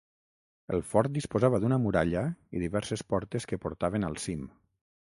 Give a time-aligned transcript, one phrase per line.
[0.77, 2.25] El fort disposava d'una muralla
[2.59, 4.53] i diverses portes que portaven al cim.